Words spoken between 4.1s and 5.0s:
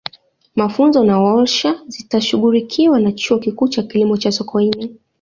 cha sokoine